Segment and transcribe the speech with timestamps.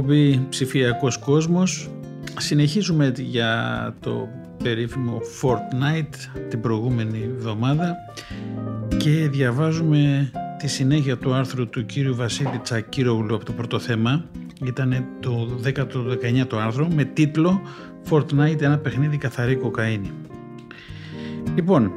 [0.00, 1.90] Εκπομπή ψηφιακός κόσμος.
[2.38, 4.28] Συνεχίζουμε για το
[4.62, 7.96] περίφημο Fortnite την προηγούμενη εβδομάδα
[8.96, 14.24] και διαβάζουμε τη συνέχεια του άρθρου του κύριου Βασίλη Τσακύρογλου από το πρώτο θέμα.
[14.64, 17.60] Ήταν το 19ο άρθρο με τίτλο
[18.10, 20.10] Fortnite ένα παιχνίδι καθαρή κοκαίνη.
[21.54, 21.92] Λοιπόν,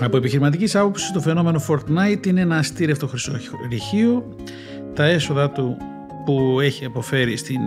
[0.00, 4.36] από επιχειρηματικής άποψης το φαινόμενο Fortnite είναι ένα αστήρευτο χρυσορυχείο.
[4.94, 5.76] Τα έσοδα του
[6.24, 7.60] που έχει αποφέρει στην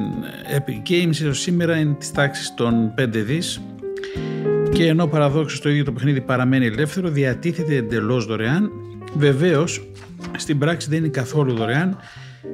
[0.57, 3.61] Epic Games έως σήμερα είναι της τάξης των 5 δις
[4.71, 8.71] και ενώ παραδόξως το ίδιο το παιχνίδι παραμένει ελεύθερο διατίθεται εντελώς δωρεάν
[9.17, 9.87] βεβαίως
[10.37, 11.97] στην πράξη δεν είναι καθόλου δωρεάν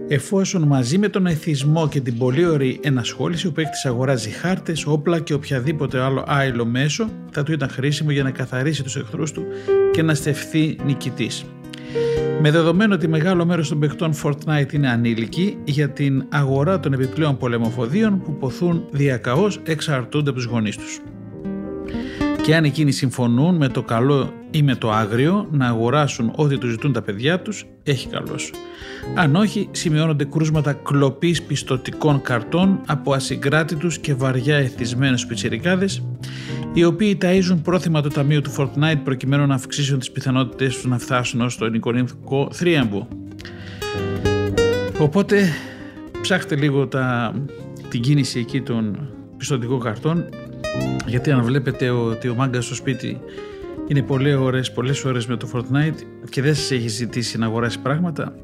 [0.07, 5.19] εφόσον μαζί με τον εθισμό και την πολύ ωραία ενασχόληση ο παίκτης αγοράζει χάρτες, όπλα
[5.19, 9.43] και οποιαδήποτε άλλο άειλο μέσο θα του ήταν χρήσιμο για να καθαρίσει τους εχθρούς του
[9.91, 11.45] και να στεφθεί νικητής.
[12.41, 17.37] Με δεδομένο ότι μεγάλο μέρος των παιχτών Fortnite είναι ανήλικοι, για την αγορά των επιπλέον
[17.37, 20.99] πολεμοφοδίων που ποθούν διακαώς εξαρτούνται από τους γονείς τους.
[22.41, 26.69] Και αν εκείνοι συμφωνούν με το καλό ή με το άγριο να αγοράσουν ό,τι τους
[26.69, 28.51] ζητούν τα παιδιά τους, έχει καλός.
[29.15, 36.03] Αν όχι, σημειώνονται κρούσματα κλοπής πιστοτικών καρτών από ασυγκράτητους και βαριά εθισμένους πιτσιρικάδες,
[36.73, 40.97] οι οποίοι ταΐζουν πρόθυμα το ταμείο του Fortnite προκειμένου να αυξήσουν τις πιθανότητες τους να
[40.97, 43.07] φτάσουν ως το εικονικό θρίαμβο.
[44.99, 45.49] Οπότε
[46.21, 47.33] ψάχτε λίγο τα,
[47.89, 50.29] την κίνηση εκεί των πιστοτικών καρτών
[51.07, 53.19] γιατί αν βλέπετε ότι ο μάγκας στο σπίτι
[53.87, 57.79] είναι πολλές ώρες, πολλές ώρες με το Fortnite και δεν σας έχει ζητήσει να αγοράσει
[57.79, 58.35] πράγματα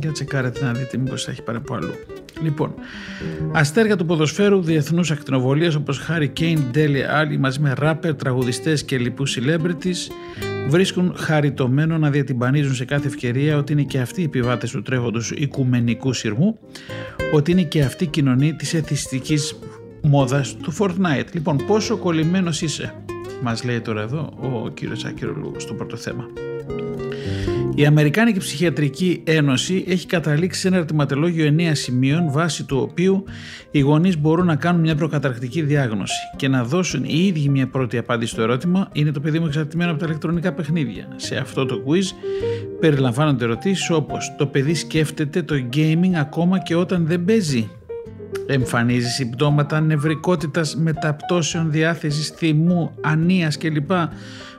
[0.00, 1.92] για τσεκάρετε να δείτε μήπως θα έχει πάρει από αλλού.
[2.42, 2.74] Λοιπόν,
[3.52, 8.98] αστέρια του ποδοσφαίρου διεθνούς ακτινοβολίας όπως Χάρη Κέιν, Ντέλι Άλλη μαζί με ράπερ, τραγουδιστές και
[8.98, 10.12] λοιπούς celebrities
[10.68, 15.30] βρίσκουν χαριτωμένο να διατυμπανίζουν σε κάθε ευκαιρία ότι είναι και αυτοί οι επιβάτες του τρέχοντος
[15.30, 16.58] οικουμενικού σειρμού,
[17.32, 19.58] ότι είναι και αυτή η κοινωνή της εθιστικής
[20.02, 21.32] μόδας του Fortnite.
[21.32, 22.94] Λοιπόν, πόσο κολλημένος είσαι,
[23.42, 26.24] μας λέει τώρα εδώ ο κύριος Άκυρολου στο πρώτο θέμα.
[27.74, 33.24] Η Αμερικάνικη Ψυχιατρική Ένωση έχει καταλήξει σε ένα ερωτηματολόγιο 9 σημείων βάσει του οποίου
[33.70, 37.98] οι γονείς μπορούν να κάνουν μια προκαταρκτική διάγνωση και να δώσουν οι ίδιοι μια πρώτη
[37.98, 41.08] απάντηση στο ερώτημα είναι το παιδί μου εξαρτημένο από τα ηλεκτρονικά παιχνίδια.
[41.16, 42.14] Σε αυτό το quiz
[42.80, 47.70] περιλαμβάνονται ερωτήσεις όπως το παιδί σκέφτεται το gaming ακόμα και όταν δεν παίζει;
[48.46, 53.90] Εμφανίζει συμπτώματα νευρικότητας, μεταπτώσεων, διάθεσης, θυμού, ανίας κλπ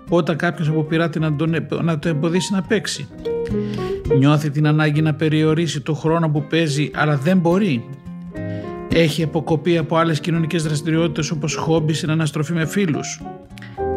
[0.09, 3.07] όταν κάποιος αποπειράται να, τον, να το εμποδίσει να παίξει.
[4.17, 7.85] Νιώθει την ανάγκη να περιορίσει το χρόνο που παίζει αλλά δεν μπορεί.
[8.93, 13.21] Έχει αποκοπεί από άλλες κοινωνικές δραστηριότητες όπως χόμπι στην αναστροφή με φίλους.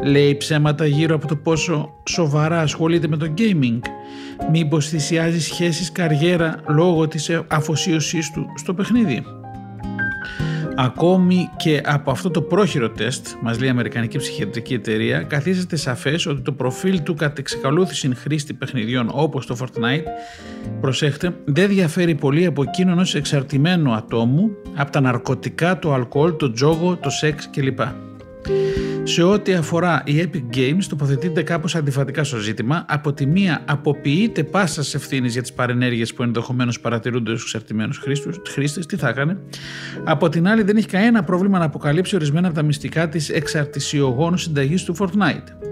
[0.04, 3.78] Λέει ψέματα γύρω από το πόσο σοβαρά ασχολείται με το gaming.
[4.50, 9.24] Μήπως θυσιάζει σχέσεις καριέρα λόγω της αφοσίωσής του στο παιχνίδι.
[10.78, 16.26] Ακόμη και από αυτό το πρόχειρο τεστ, μας λέει η Αμερικανική Ψυχιατρική Εταιρεία, καθίζεται σαφές
[16.26, 20.04] ότι το προφίλ του κατ' εξακολούθηση χρήστη παιχνιδιών όπως το Fortnite,
[20.80, 26.50] προσέχτε, δεν διαφέρει πολύ από εκείνον ενό εξαρτημένου ατόμου από τα ναρκωτικά, το αλκοόλ, το
[26.50, 27.80] τζόγο, το σεξ κλπ.
[29.02, 32.84] Σε ό,τι αφορά η Epic Games, τοποθετείται κάπως αντιφατικά στο ζήτημα.
[32.88, 38.02] Από τη μία, αποποιείται πάσας ευθύνης για τις παρενέργειες που ενδεχομένως παρατηρούνται στους εξαρτημένους
[38.48, 38.86] χρήστες.
[38.86, 39.38] Τι θα έκανε;
[40.04, 44.42] Από την άλλη, δεν έχει κανένα πρόβλημα να αποκαλύψει ορισμένα από τα μυστικά της εξαρτησιογόνους
[44.42, 45.66] συνταγής του Fortnite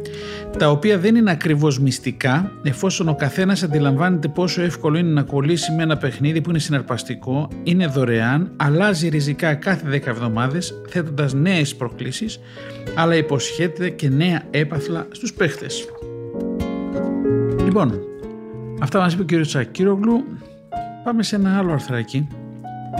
[0.59, 5.73] τα οποία δεν είναι ακριβώς μυστικά εφόσον ο καθένας αντιλαμβάνεται πόσο εύκολο είναι να κολλήσει
[5.73, 11.77] με ένα παιχνίδι που είναι συναρπαστικό, είναι δωρεάν, αλλάζει ριζικά κάθε 10 εβδομάδες θέτοντας νέες
[11.77, 12.41] προκλήσεις
[12.95, 15.85] αλλά υποσχέται και νέα έπαθλα στους παίχτες.
[17.65, 18.01] Λοιπόν,
[18.81, 19.45] αυτά μας είπε ο κ.
[19.47, 20.25] Τσακύρογλου.
[21.05, 22.29] Πάμε σε ένα άλλο αρθράκι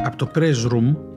[0.05, 1.14] από το Press Room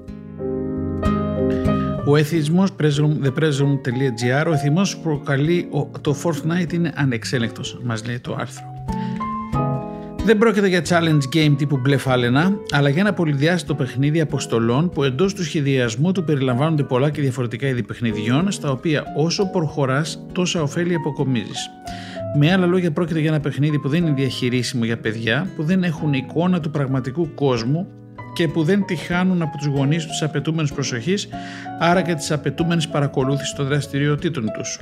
[2.07, 5.69] ο εθισμός thepressroom.gr ο εθισμός που προκαλεί
[6.01, 8.65] το Fortnite είναι ανεξέλεκτος, μας λέει το άρθρο.
[10.23, 15.03] Δεν πρόκειται για challenge game τύπου μπλε φάλαινα, αλλά για ένα πολυδιάστατο παιχνίδι αποστολών που
[15.03, 20.61] εντός του σχεδιασμού του περιλαμβάνονται πολλά και διαφορετικά είδη παιχνιδιών, στα οποία όσο προχωράς, τόσα
[20.61, 21.69] ωφέλη αποκομίζεις.
[22.37, 25.83] Με άλλα λόγια πρόκειται για ένα παιχνίδι που δεν είναι διαχειρίσιμο για παιδιά, που δεν
[25.83, 27.87] έχουν εικόνα του πραγματικού κόσμου
[28.37, 31.27] και που δεν τη χάνουν από τους γονείς τους απαιτούμενες προσοχής,
[31.79, 34.79] άρα και τις απαιτούμενες παρακολούθησης των δραστηριοτήτων τους.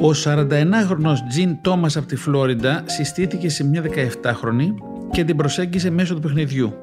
[0.00, 4.74] Ο 41χρονος Τζιν Τόμας από τη Φλόριντα συστήθηκε σε μια 17χρονη
[5.10, 6.74] και την προσέγγισε μέσω του παιχνιδιού.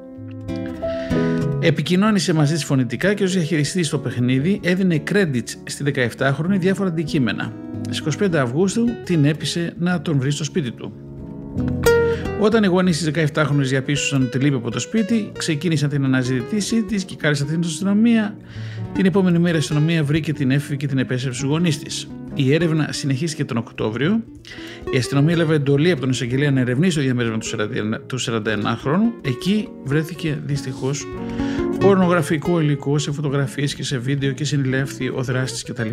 [1.60, 5.84] Επικοινώνησε μαζί της φωνητικά και ως διαχειριστής στο παιχνίδι έδινε credits στη
[6.18, 7.54] 17χρονη διάφορα αντικείμενα.
[7.90, 11.11] Στις 25 Αυγούστου την έπεισε να τον βρει στο σπίτι του.
[12.44, 17.04] Όταν οι γονείς της 17χρονη διαπίστωσαν ότι λείπει από το σπίτι, ξεκίνησαν την αναζήτησή της
[17.04, 18.38] και κάλεσαν την αστυνομία.
[18.94, 22.08] Την επόμενη μέρα η αστυνομία βρήκε την έφηβη και την επέστρεψε στους γονείς της.
[22.34, 24.24] Η έρευνα συνεχίστηκε τον Οκτώβριο.
[24.94, 27.38] Η αστυνομία έλαβε εντολή από τον εισαγγελέα να ερευνήσει το διαμέρισμα
[28.08, 29.28] του 41χρονου.
[29.28, 31.08] Εκεί βρέθηκε δυστυχώς
[31.80, 35.90] πορνογραφικό υλικό σε φωτογραφίες και σε βίντεο και συνελεύθη ο δράστης κτλ.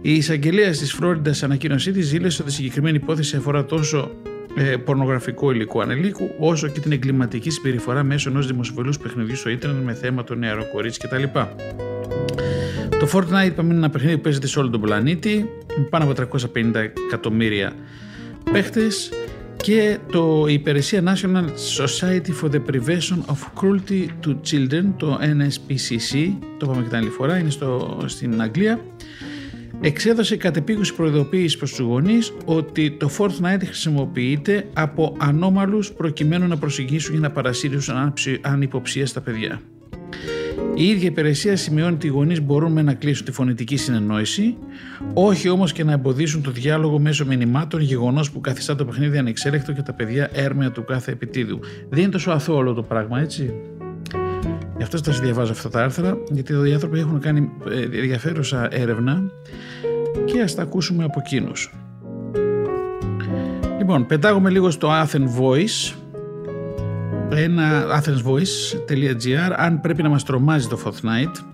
[0.00, 4.10] Η εισαγγελέας της Φλόριντα ανακοίνωσή της δήλωσε ότι η συγκεκριμένη υπόθεση αφορά τόσο
[4.56, 9.84] ε, πορνογραφικό υλικό ανελίκου, όσο και την εγκληματική συμπεριφορά μέσω ενός δημοσιοβολού παιχνιδιού στο ίντερνετ
[9.84, 11.22] με θέμα το νεαρό κορίτσι κτλ.
[12.98, 16.38] Το Fortnite είπαμε είναι ένα παιχνίδι που παίζεται σε όλο τον πλανήτη, με πάνω από
[16.54, 16.74] 350
[17.06, 17.72] εκατομμύρια
[18.52, 19.10] παίχτες
[19.56, 21.44] και το η υπηρεσία National
[21.78, 27.08] Society for the Prevention of Cruelty to Children, το NSPCC, το είπαμε και την άλλη
[27.08, 28.80] φορά, είναι στο, στην Αγγλία,
[29.84, 37.12] εξέδωσε κατεπίγουση προειδοποίηση προς τους γονείς ότι το Fortnite χρησιμοποιείται από ανώμαλους προκειμένου να προσεγγίσουν
[37.12, 37.80] για να παρασύρουν
[38.40, 39.60] ανυποψία στα παιδιά.
[40.74, 44.56] Η ίδια υπηρεσία σημειώνει ότι οι γονείς μπορούν να κλείσουν τη φωνητική συνεννόηση,
[45.14, 49.72] όχι όμως και να εμποδίσουν το διάλογο μέσω μηνυμάτων, γεγονός που καθιστά το παιχνίδι ανεξέλεκτο
[49.72, 51.60] και τα παιδιά έρμεα του κάθε επιτίδου.
[51.88, 53.54] Δεν είναι τόσο αθώο όλο το πράγμα, έτσι;
[54.82, 58.68] Γι' αυτό σας διαβάζω αυτά τα άρθρα, γιατί εδώ οι άνθρωποι έχουν κάνει ε, ενδιαφέρουσα
[58.70, 59.22] έρευνα
[60.24, 61.74] και ας τα ακούσουμε από εκείνους.
[63.78, 65.94] Λοιπόν, πετάγουμε λίγο στο Athens Voice,
[67.30, 71.44] ένα athensvoice.gr αν πρέπει να μας τρομάζει το Fortnite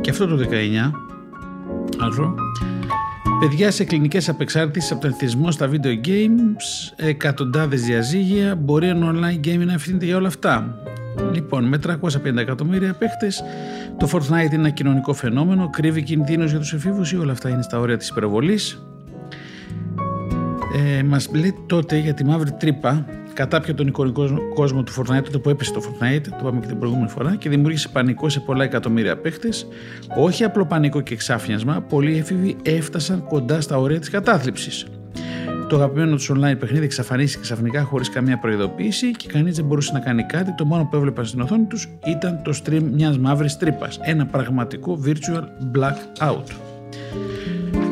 [0.00, 0.90] και αυτό το 19
[2.00, 2.34] άρθρο
[3.40, 9.46] Παιδιά σε κλινικές απεξάρτησεις από τον εθισμό στα video games, εκατοντάδες διαζύγια, μπορεί ένα online
[9.46, 10.78] game να ευθύνεται για όλα αυτά.
[11.32, 13.28] Λοιπόν, με 350 εκατομμύρια παίχτε,
[13.98, 17.62] το Fortnite είναι ένα κοινωνικό φαινόμενο, κρύβει κινδύνους για τους εφήβους ή όλα αυτά είναι
[17.62, 18.86] στα όρια της υπερβολής.
[20.76, 24.24] Ε, μας λέει τότε για τη μαύρη τρύπα κατάπια τον εικονικό
[24.54, 27.48] κόσμο του Fortnite, τότε που έπεσε το Fortnite, το είπαμε και την προηγούμενη φορά, και
[27.48, 29.48] δημιούργησε πανικό σε πολλά εκατομμύρια παίχτε.
[30.16, 34.86] Όχι απλό πανικό και εξάφνιασμα, πολλοί έφηβοι έφτασαν κοντά στα όρια της κατάθλιψης.
[35.68, 40.00] Το αγαπημένο τους online παιχνίδι εξαφανίστηκε ξαφνικά χωρίς καμία προειδοποίηση και κανείς δεν μπορούσε να
[40.00, 40.54] κάνει κάτι.
[40.54, 43.98] Το μόνο που έβλεπαν στην οθόνη τους ήταν το stream μιας μαύρης τρύπας.
[44.02, 45.44] Ένα πραγματικό virtual
[45.76, 46.44] blackout.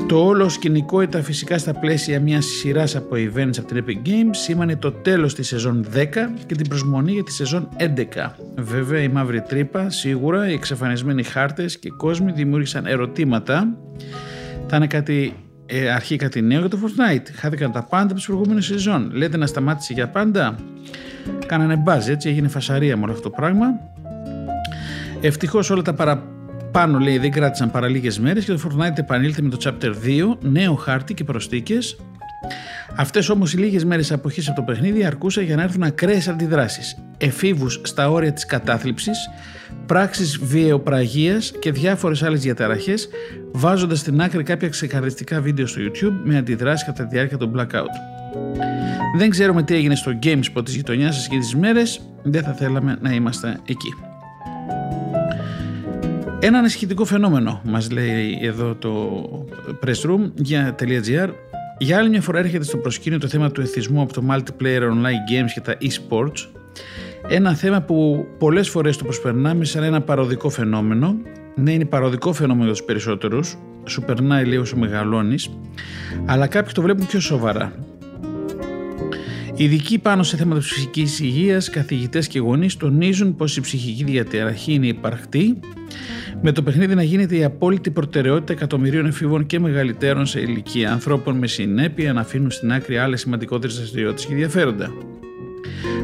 [0.08, 4.30] Το όλο σκηνικό ήταν φυσικά στα πλαίσια μιας σειράς από events από την Epic Games
[4.30, 6.06] σήμανε το τέλος της σεζόν 10
[6.46, 7.84] και την προσμονή για τη σεζόν 11.
[8.56, 13.76] Βέβαια η μαύρη τρύπα, σίγουρα οι εξαφανισμένοι χάρτες και κόσμοι δημιούργησαν ερωτήματα.
[14.66, 15.34] Θα είναι κάτι
[15.74, 17.26] ε, αρχή κάτι νέο για το Fortnite.
[17.34, 19.10] Χάθηκαν τα πάντα από τις προηγούμενες σεζόν.
[19.12, 20.56] Λέτε να σταμάτησε για πάντα;
[21.46, 23.66] Κάνανε μπάζ, έτσι έγινε φασαρία με όλο αυτό το πράγμα.
[25.20, 29.48] Ευτυχώς όλα τα παραπάνω λέει δεν κράτησαν παρά λίγες μέρες και το Fortnite επανήλθε με
[29.48, 29.92] το Chapter
[30.30, 31.96] 2, νέο χάρτη και προσθήκες.
[32.96, 36.96] Αυτές όμως οι λίγες μέρες αποχής από το παιχνίδι αρκούσαν για να έρθουν ακραίες αντιδράσεις.
[37.18, 39.30] Εφήβους στα όρια της κατάθλιψης,
[39.86, 43.08] πράξεις βιαιοπραγίας και διάφορες άλλες διαταραχές
[43.52, 47.94] βάζοντας στην άκρη κάποια ξεκαρδιστικά βίντεο στο YouTube με αντιδράσεις κατά τη διάρκεια των blackout.
[49.16, 52.98] Δεν ξέρουμε τι έγινε στο GameSpot της γειτονιάς σας και τις μέρες, δεν θα θέλαμε
[53.00, 53.94] να είμαστε εκεί.
[56.40, 59.22] Ένα ανησυχητικό φαινόμενο μας λέει εδώ το
[59.86, 60.74] pressroom.gr για
[61.92, 65.50] άλλη μια φορά έρχεται στο προσκήνιο το θέμα του εθισμού από το multiplayer online games
[65.54, 66.60] και τα e-sports
[67.28, 71.16] ένα θέμα που πολλές φορές το προσπερνάμε σαν ένα παροδικό φαινόμενο.
[71.54, 75.50] Ναι, είναι παροδικό φαινόμενο για τους περισσότερους, σου περνάει λίγο όσο μεγαλώνεις,
[76.24, 77.72] αλλά κάποιοι το βλέπουν πιο σοβαρά.
[79.62, 84.86] Ειδικοί πάνω σε θέματα ψυχικής υγείας, καθηγητές και γονείς τονίζουν πως η ψυχική διαταραχή είναι
[84.86, 85.60] υπαρκτή,
[86.42, 91.36] με το παιχνίδι να γίνεται η απόλυτη προτεραιότητα εκατομμυρίων εφήβων και μεγαλύτερων σε ηλικία ανθρώπων
[91.36, 94.92] με συνέπεια να αφήνουν στην άκρη άλλες σημαντικότερες δραστηριότητες και ενδιαφέροντα.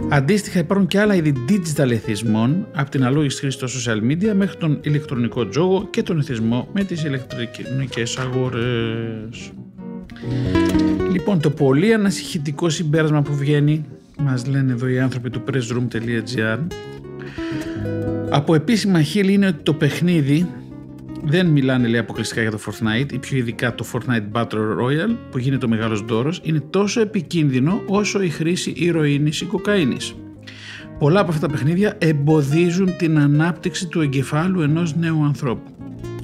[0.08, 4.56] Αντίστοιχα υπάρχουν και άλλα είδη digital εθισμών από την αλόγιστη χρήσης των social media μέχρι
[4.56, 9.52] τον ηλεκτρονικό τζόγο και τον ethισμό με τις ηλεκτρονικές αγορές.
[11.12, 13.84] Λοιπόν, το πολύ ανασυχητικό συμπέρασμα που βγαίνει,
[14.18, 16.58] μας λένε εδώ οι άνθρωποι του pressroom.gr,
[18.30, 20.48] από επίσημα χείλη είναι ότι το παιχνίδι
[21.24, 25.38] δεν μιλάνε λέει αποκλειστικά για το Fortnite ή πιο ειδικά το Fortnite Battle Royale που
[25.38, 30.14] γίνεται ο μεγάλος δώρος είναι τόσο επικίνδυνο όσο η χρήση ηρωίνης ή κοκαίνης.
[30.98, 35.70] Πολλά από αυτά τα παιχνίδια εμποδίζουν την ανάπτυξη του εγκεφάλου ενός νέου ανθρώπου.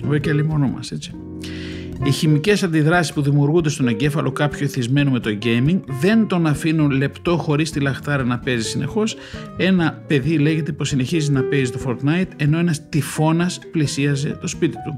[0.03, 1.13] Βέβαια και μόνο μας έτσι.
[2.03, 6.91] Οι χημικές αντιδράσεις που δημιουργούνται στον εγκέφαλο κάποιου εθισμένου με το gaming δεν τον αφήνουν
[6.91, 9.17] λεπτό χωρίς τη λαχτάρα να παίζει συνεχώς.
[9.57, 14.77] Ένα παιδί λέγεται πως συνεχίζει να παίζει το Fortnite ενώ ένας τυφώνας πλησίαζε το σπίτι
[14.85, 14.95] του.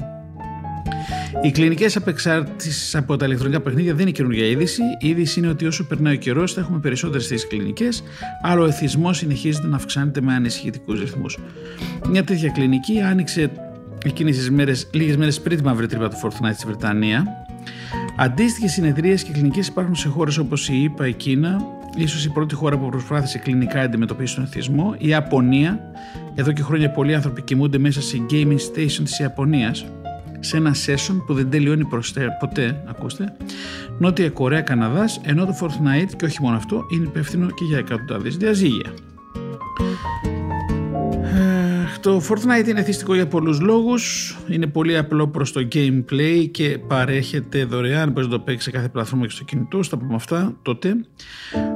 [1.42, 4.82] Οι κλινικές απεξάρτησει από τα ηλεκτρονικά παιχνίδια δεν είναι καινούργια είδηση.
[5.00, 8.02] Η είδηση είναι ότι όσο περνάει ο καιρός θα έχουμε περισσότερες θέσεις κλινικές,
[8.42, 11.38] άρα ο εθισμός συνεχίζεται να αυξάνεται με ανησυχητικούς ρυθμούς.
[12.10, 13.50] Μια τέτοια κλινική άνοιξε
[14.08, 17.26] εκείνες τις μέρες, λίγες μέρες πριν τη μαύρη τρύπα του Fortnite στη Βρετανία.
[18.16, 21.60] Αντίστοιχες συνεδρίες και κλινικές υπάρχουν σε χώρες όπως η ΙΠΑ, η Κίνα,
[21.96, 25.80] ίσως η πρώτη χώρα που προσπάθησε κλινικά να αντιμετωπίσει τον εθισμό, η Ιαπωνία.
[26.34, 29.84] Εδώ και χρόνια πολλοί άνθρωποι κοιμούνται μέσα σε gaming station της Ιαπωνίας,
[30.40, 31.84] σε ένα session που δεν τελειώνει
[32.40, 33.36] ποτέ, ακούστε,
[33.98, 38.36] Νότια Κορέα, Καναδάς, ενώ το Fortnite και όχι μόνο αυτό είναι υπεύθυνο και για εκατοντάδες
[38.36, 38.92] διαζύγια.
[42.06, 47.64] Το Fortnite είναι θυστικό για πολλούς λόγους, είναι πολύ απλό προς το gameplay και παρέχεται
[47.64, 50.96] δωρεάν, μπορείς να το παίξεις σε κάθε πλατφόρμα και στο κινητό, θα πούμε αυτά τότε.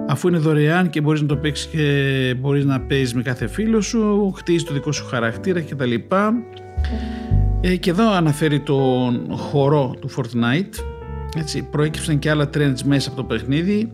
[0.08, 3.80] Αφού είναι δωρεάν και μπορείς να το παίξεις και μπορείς να παίζεις με κάθε φίλο
[3.80, 5.94] σου, χτίζεις το δικό σου χαρακτήρα κτλ.
[7.60, 10.84] Ε, και εδώ αναφέρει τον χορό του Fortnite,
[11.36, 13.92] έτσι, προέκυψαν και άλλα trends μέσα από το παιχνίδι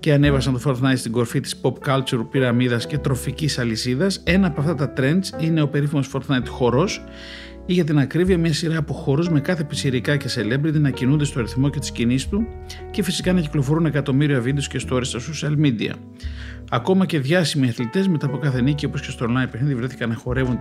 [0.00, 4.20] και ανέβασαν το Fortnite στην κορφή της pop culture, πυραμίδας και τροφικής αλυσίδας.
[4.24, 7.02] Ένα από αυτά τα trends είναι ο περίφημος Fortnite χορός
[7.66, 11.24] ή για την ακρίβεια μια σειρά από χορούς με κάθε πισιρικά και celebrity να κινούνται
[11.24, 12.46] στο αριθμό και τις κινήσεις του
[12.90, 15.92] και φυσικά να κυκλοφορούν εκατομμύρια βίντεος και stories στα social media.
[16.70, 20.14] Ακόμα και διάσημοι αθλητές μετά από κάθε νίκη, όπως και στο online παιχνίδι, βρέθηκαν να
[20.14, 20.60] χορεύουν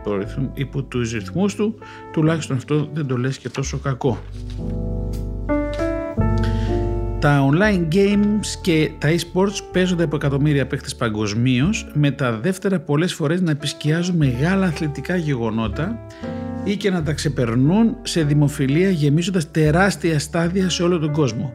[0.54, 1.76] υπό τους ρυθμούς του,
[2.12, 4.24] τουλάχιστον αυτό δεν το λες και τόσο κακό.
[7.20, 13.14] Τα online games και τα e-sports παίζονται από εκατομμύρια παίχτες παγκοσμίως, με τα δεύτερα πολλές
[13.14, 16.00] φορές να επισκιάζουν μεγάλα αθλητικά γεγονότα
[16.64, 21.54] ή και να τα ξεπερνούν σε δημοφιλία γεμίζοντας τεράστια στάδια σε όλο τον κόσμο.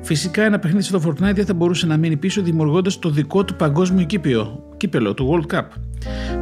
[0.00, 3.54] Φυσικά ένα παιχνίδι στο Fortnite δεν θα μπορούσε να μείνει πίσω δημιουργώντας το δικό του
[3.54, 5.64] παγκόσμιο κύπιο, κύπελο, το World Cup.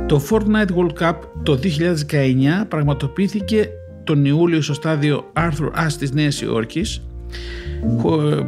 [0.07, 3.69] Το Fortnite World Cup το 2019 πραγματοποιήθηκε
[4.05, 7.03] τον Ιούλιο στο στάδιο Arthur Ashe της Νέας Υόρκης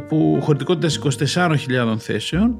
[0.07, 0.99] που χωρητικότητας
[1.35, 2.55] 24.000 θέσεων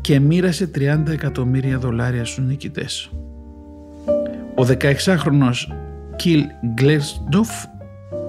[0.00, 3.10] και μοίρασε 30 εκατομμύρια δολάρια στους νικητές.
[4.54, 5.54] Ο 16χρονος
[6.16, 6.44] Κιλ
[6.74, 7.50] Γκλέσντοφ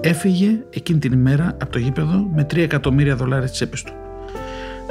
[0.00, 3.92] έφυγε εκείνη την ημέρα από το γήπεδο με 3 εκατομμύρια δολάρια στις τσέπες του.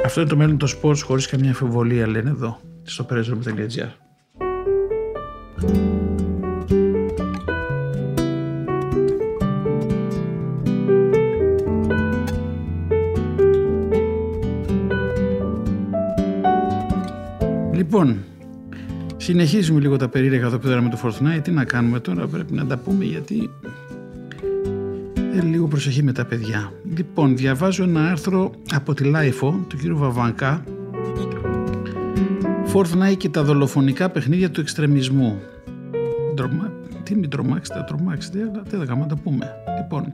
[0.04, 3.88] Αυτό είναι το μέλλον των sports χωρίς καμιά αμφιβολία λένε εδώ στο perezroom.gr.
[17.90, 18.24] Λοιπόν,
[19.16, 21.40] συνεχίζουμε λίγο τα περίεργα εδώ πέρα με το Fortnite.
[21.42, 23.50] Τι να κάνουμε τώρα, πρέπει να τα πούμε γιατί
[25.36, 26.72] ε, λίγο προσοχή με τα παιδιά.
[26.96, 30.64] Λοιπόν, διαβάζω ένα άρθρο από τη Lifeo του κύριου Βαβανκά
[32.74, 35.38] Fortnite και τα δολοφονικά παιχνίδια του εξτρεμισμού
[37.08, 39.46] τι μην τρομάξετε, τρομάξετε, αλλά δεν θα τα πούμε.
[39.90, 40.12] Λοιπόν,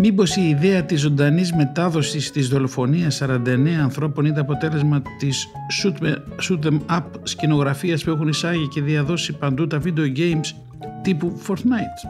[0.00, 5.46] μήπως η ιδέα της ζωντανής μετάδοσης της δολοφονίας 49 ανθρώπων είναι αποτέλεσμα της
[5.82, 10.54] shoot, them up σκηνογραφίας που έχουν εισάγει και διαδώσει παντού τα video games
[11.02, 12.08] τύπου Fortnite;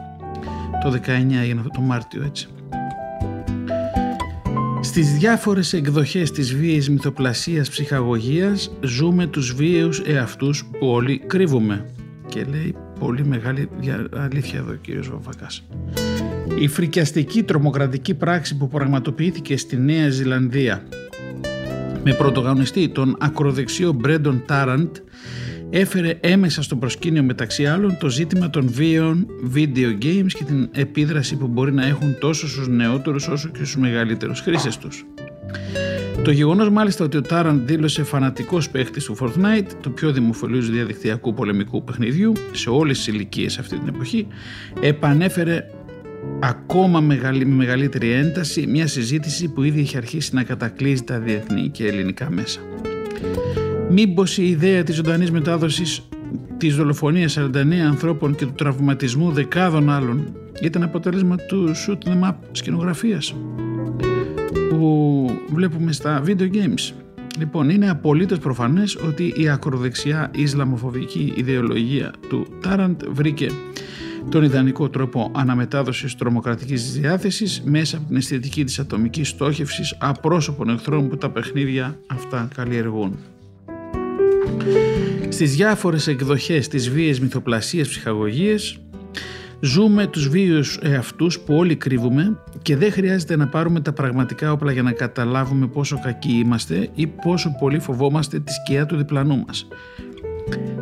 [0.83, 2.47] Το 19 έγινε αυτό το Μάρτιο έτσι.
[4.81, 11.85] Στις διάφορες εκδοχές της βίαιης μυθοπλασίας ψυχαγωγίας ζούμε τους βίαιους εαυτούς που όλοι κρύβουμε.
[12.27, 13.69] Και λέει πολύ μεγάλη
[14.15, 15.63] αλήθεια εδώ ο κύριος Βαβακάς.
[16.59, 20.83] Η φρικιαστική τρομοκρατική πράξη που πραγματοποιήθηκε στη Νέα Ζηλανδία
[22.03, 24.95] με πρωτογωνιστή τον ακροδεξιό Μπρέντον Τάραντ
[25.69, 31.35] έφερε έμεσα στο προσκήνιο μεταξύ άλλων το ζήτημα των βίαιων video games και την επίδραση
[31.35, 35.05] που μπορεί να έχουν τόσο στους νεότερους όσο και στους μεγαλύτερους χρήστες τους.
[36.23, 41.33] Το γεγονός μάλιστα ότι ο Τάραντ δήλωσε φανατικός παίχτης του Fortnite, το πιο δημοφιλούς διαδικτυακού
[41.33, 44.27] πολεμικού παιχνιδιού σε όλες τις ηλικίες αυτή την εποχή,
[44.81, 45.65] επανέφερε
[46.39, 51.69] ακόμα μεγαλύ, με μεγαλύτερη ένταση μια συζήτηση που ήδη είχε αρχίσει να κατακλείζει τα διεθνή
[51.69, 52.59] και ελληνικά μέσα.
[53.89, 56.01] Μήπως η ιδέα της ζωντανής μετάδοσης
[56.57, 62.33] της δολοφονίας 49 ανθρώπων και του τραυματισμού δεκάδων άλλων ήταν αποτέλεσμα του shoot them up
[62.51, 63.35] σκηνογραφίας
[64.69, 66.93] που βλέπουμε στα video games.
[67.39, 73.47] Λοιπόν, είναι απολύτως προφανές ότι η ακροδεξιά Ισλαμοφοβική ιδεολογία του Τάραντ βρήκε
[74.29, 81.09] τον ιδανικό τρόπο αναμετάδοσης τρομοκρατικής διάθεσης μέσα από την αισθητική της ατομικής στόχευσης απρόσωπων εχθρών
[81.09, 83.17] που τα παιχνίδια αυτά καλλιεργούν.
[85.29, 88.79] Στις διάφορες εκδοχές της βίαιης μυθοπλασίας ψυχαγωγίες
[89.59, 94.71] ζούμε τους βίους εαυτούς που όλοι κρύβουμε και δεν χρειάζεται να πάρουμε τα πραγματικά όπλα
[94.71, 99.67] για να καταλάβουμε πόσο κακοί είμαστε ή πόσο πολύ φοβόμαστε τη σκιά του διπλανού μας.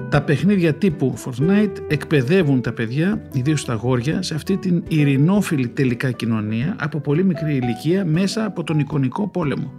[0.10, 6.12] Τα παιχνίδια τύπου Fortnite εκπαιδεύουν τα παιδιά, ιδίως τα αγόρια, σε αυτή την ειρηνόφιλη τελικά
[6.12, 9.74] κοινωνία από πολύ μικρή ηλικία μέσα από τον εικονικό πόλεμο.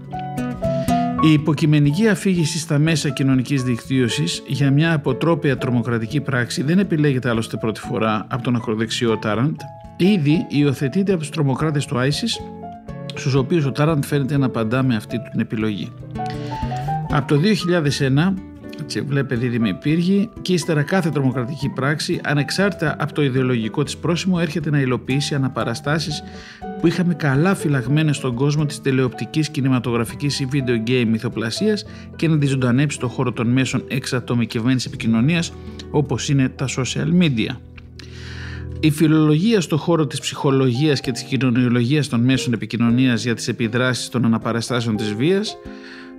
[1.23, 7.57] Η υποκειμενική αφήγηση στα μέσα κοινωνικής δικτύωσης για μια αποτρόπια τρομοκρατική πράξη δεν επιλέγεται άλλωστε
[7.57, 9.57] πρώτη φορά από τον ακροδεξιό Τάραντ.
[9.97, 12.43] Ήδη υιοθετείται από τους τρομοκράτες του ISIS,
[13.15, 15.93] στους οποίους ο Τάραντ φαίνεται να απαντά με αυτή την επιλογή.
[17.11, 18.35] Από το 2001
[18.87, 24.39] έτσι, βλέπε δίδυμη πύργη και ύστερα κάθε τρομοκρατική πράξη, ανεξάρτητα από το ιδεολογικό της πρόσημο,
[24.41, 26.23] έρχεται να υλοποιήσει αναπαραστάσεις
[26.81, 31.85] που είχαμε καλά φυλαγμένες στον κόσμο της τηλεοπτικής, κινηματογραφικής ή video game μυθοπλασίας
[32.17, 35.53] και να τη ζωντανέψει το χώρο των μέσων εξατομικευμένης επικοινωνίας
[35.91, 37.57] όπως είναι τα social media.
[38.81, 44.09] Η φιλολογία στον χώρο της ψυχολογίας και της κοινωνιολογίας των μέσων επικοινωνίας για τις επιδράσεις
[44.09, 45.57] των αναπαραστάσεων της βίας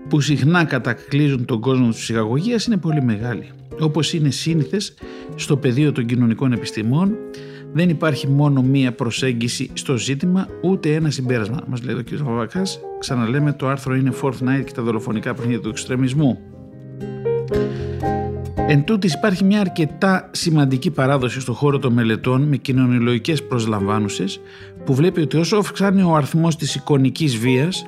[0.10, 3.50] που συχνά κατακλείζουν τον κόσμο της ψυχαγωγίας είναι πολύ μεγάλη.
[3.80, 4.94] Όπως είναι σύνηθες
[5.36, 7.16] στο πεδίο των κοινωνικών επιστημών
[7.74, 11.64] δεν υπάρχει μόνο μία προσέγγιση στο ζήτημα ούτε ένα συμπέρασμα.
[11.68, 12.16] Μας λέει ο κ.
[12.24, 16.40] Βαβακάς, ξαναλέμε το άρθρο είναι Fortnite και τα δολοφονικά παιχνίδια του εξτρεμισμού.
[18.70, 24.40] Εν τούτης υπάρχει μια αρκετά σημαντική παράδοση στον χώρο των μελετών με κοινωνιολογικές προσλαμβάνουσες
[24.86, 27.86] που βλέπει ότι όσο αυξάνει ο αριθμός της εικονικής βίας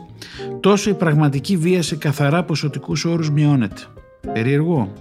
[0.59, 3.81] τόσο η πραγματική βία σε καθαρά ποσοτικούς όρους μειώνεται.
[4.33, 4.93] Περίεργο.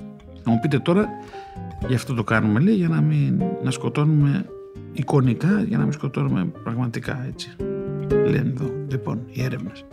[0.45, 1.09] Να μου πείτε τώρα,
[1.89, 4.47] γι' αυτό το κάνουμε λέει, για να μην να σκοτώνουμε
[4.93, 7.57] εικονικά, για να μην σκοτώνουμε πραγματικά έτσι
[8.29, 8.71] λένε εδώ.
[8.91, 9.85] Λοιπόν, οι έρευνες.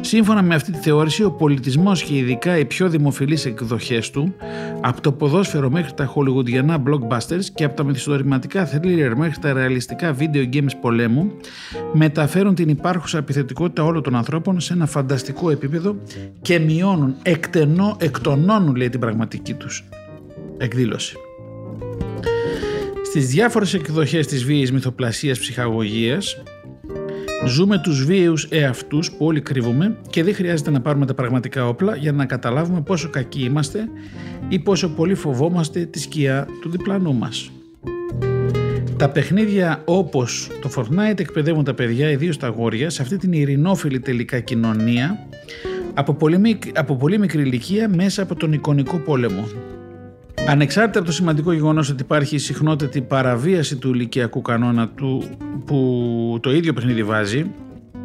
[0.00, 4.34] Σύμφωνα με αυτή τη θεώρηση, ο πολιτισμός και ειδικά οι πιο δημοφιλείς εκδοχές του,
[4.80, 10.16] από το ποδόσφαιρο μέχρι τα χολιγουντιανά blockbusters και από τα μυθιστορηματικά thriller μέχρι τα ρεαλιστικά
[10.18, 11.32] video games πολέμου,
[11.92, 15.96] μεταφέρουν την υπάρχουσα επιθετικότητα όλων των ανθρώπων σε ένα φανταστικό επίπεδο
[16.42, 19.84] και μειώνουν, εκτενώ, εκτονώνουν λέει την πραγματική τους
[20.58, 21.16] εκδήλωση.
[23.04, 26.42] Στις διάφορες εκδοχές της βίαιης μυθοπλασίας ψυχαγωγίας
[27.46, 31.96] Ζούμε τους βίαιους εαυτούς που όλοι κρύβουμε και δεν χρειάζεται να πάρουμε τα πραγματικά όπλα
[31.96, 33.88] για να καταλάβουμε πόσο κακοί είμαστε
[34.48, 37.50] ή πόσο πολύ φοβόμαστε τη σκιά του διπλανού μας.
[38.96, 44.00] Τα παιχνίδια όπως το Fortnite εκπαιδεύουν τα παιδιά, ιδίως τα αγόρια, σε αυτή την ειρηνόφιλη
[44.00, 45.28] τελικά κοινωνία
[45.94, 49.48] από πολύ, από πολύ μικρή ηλικία μέσα από τον εικονικό πόλεμο.
[50.48, 55.24] Ανεξάρτητα από το σημαντικό γεγονός ότι υπάρχει συχνότερη παραβίαση του ηλικιακού κανόνα του
[55.64, 57.50] που το ίδιο παιχνίδι βάζει,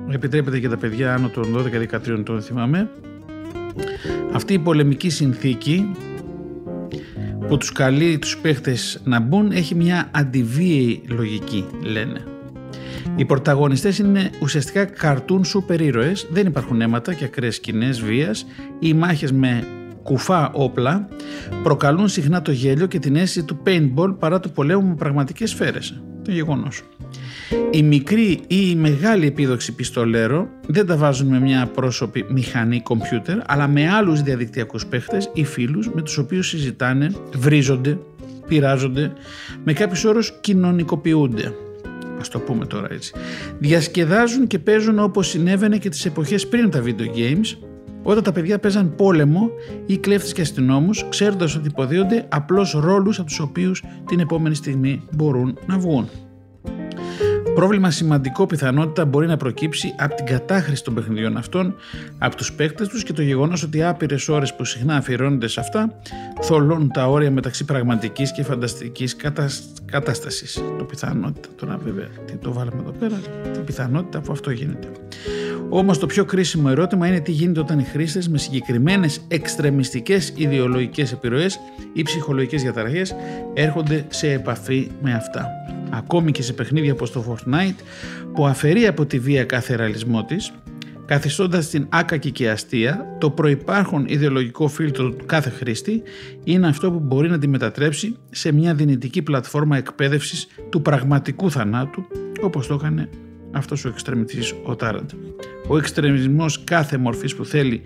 [0.10, 1.66] επιτρέπεται και τα παιδιά άνω των
[2.16, 2.90] 12-13 τον θυμάμαι,
[4.34, 5.92] αυτή η πολεμική συνθήκη
[7.48, 12.24] που τους καλεί τους παίχτες να μπουν έχει μια αντιβίαιη λογική λένε.
[13.16, 18.46] Οι πρωταγωνιστές είναι ουσιαστικά καρτούν σούπερ ήρωες, δεν υπάρχουν αίματα και ακραίες σκηνές βίας
[18.80, 19.64] ή μάχες με
[20.08, 21.08] κουφά όπλα
[21.64, 26.02] προκαλούν συχνά το γέλιο και την αίσθηση του paintball παρά του πολέμου με πραγματικές σφαίρες.
[26.24, 26.82] Το γεγονός.
[27.72, 33.38] Η μικρή ή η μεγάλη επίδοξη πιστολέρο δεν τα βάζουν με μια πρόσωπη μηχανή κομπιούτερ
[33.48, 38.00] αλλά με άλλους διαδικτυακούς παίχτες ή φίλους με τους οποίους συζητάνε, βρίζονται,
[38.48, 39.12] πειράζονται,
[39.64, 41.46] με κάποιους όρους κοινωνικοποιούνται.
[42.18, 43.14] Α το πούμε τώρα έτσι.
[43.60, 47.67] Διασκεδάζουν και παίζουν όπως συνέβαινε και τις εποχές πριν τα video games
[48.10, 49.50] όταν τα παιδιά παίζαν πόλεμο
[49.86, 55.04] ή κλέφτες και αστυνόμους ξέροντας ότι υποδίονται απλώς ρόλους από τους οποίους την επόμενη στιγμή
[55.12, 56.10] μπορούν να βγουν.
[57.56, 61.76] Πρόβλημα σημαντικό πιθανότητα μπορεί να προκύψει από την κατάχρηση των παιχνιδιών αυτών
[62.18, 66.00] από τους παίκτες τους και το γεγονός ότι άπειρες ώρες που συχνά αφιερώνονται σε αυτά
[66.42, 69.16] θολώνουν τα όρια μεταξύ πραγματικής και φανταστικής
[69.86, 70.64] κατάστασης.
[70.78, 73.16] Το πιθανότητα, τώρα βέβαια τι το βάλαμε εδώ πέρα,
[73.54, 74.88] την πιθανότητα αφού αυτό γίνεται.
[75.70, 81.12] Όμως το πιο κρίσιμο ερώτημα είναι τι γίνεται όταν οι χρήστες με συγκεκριμένες εξτρεμιστικές ιδεολογικές
[81.12, 81.60] επιρροές
[81.94, 83.16] ή ψυχολογικές διαταραχές
[83.54, 85.48] έρχονται σε επαφή με αυτά.
[85.90, 87.84] Ακόμη και σε παιχνίδια όπως το Fortnite
[88.34, 90.52] που αφαιρεί από τη βία κάθε ρεαλισμό της,
[91.06, 96.02] καθιστώντας την άκακη και αστεία, το προπάρχον ιδεολογικό φίλτρο του κάθε χρήστη
[96.44, 102.08] είναι αυτό που μπορεί να τη μετατρέψει σε μια δυνητική πλατφόρμα εκπαίδευσης του πραγματικού θανάτου,
[102.42, 103.10] όπως το έκανε
[103.58, 105.10] αυτός ο εξτρεμιστής ο Τάραντ.
[105.68, 107.82] Ο εξτρεμισμός κάθε μορφής που θέλει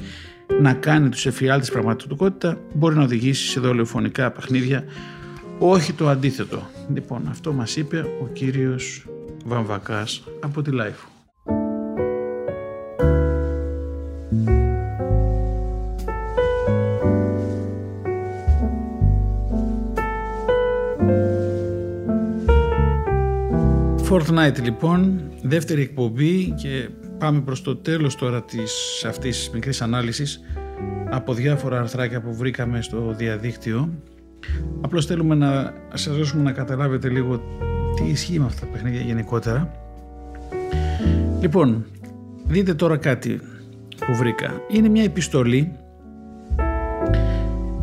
[0.62, 4.84] να κάνει τους εφιάλτες πραγματικότητα μπορεί να οδηγήσει σε δολοφονικά παιχνίδια
[5.60, 6.70] όχι το αντίθετο.
[6.94, 9.06] Λοιπόν, αυτό μας είπε ο κύριος
[9.46, 11.11] Βαμβακάς από τη Life.
[24.32, 30.42] Fortnite λοιπόν, δεύτερη εκπομπή και πάμε προς το τέλος τώρα της αυτής της μικρής ανάλυσης
[31.10, 33.90] από διάφορα αρθράκια που βρήκαμε στο διαδίκτυο.
[34.82, 37.42] Απλώς θέλουμε να σας δώσουμε να καταλάβετε λίγο
[37.96, 39.72] τι ισχύει με αυτά τα παιχνίδια γενικότερα.
[41.42, 41.86] Λοιπόν,
[42.46, 43.40] δείτε τώρα κάτι
[44.06, 44.62] που βρήκα.
[44.72, 45.72] Είναι μια επιστολή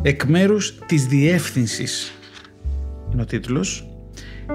[0.02, 2.12] εκ μέρους της διεύθυνσης
[3.12, 3.88] είναι ο τίτλος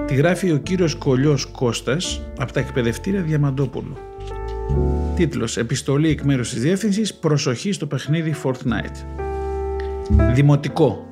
[0.06, 3.96] Τη γράφει ο κύριος Κολιός Κώστας από τα εκπαιδευτήρια Διαμαντόπουλου.
[5.16, 9.04] Τίτλος Επιστολή εκ μέρους της διεύθυνσης Προσοχή στο παιχνίδι Fortnite.
[10.34, 11.06] Δημοτικό.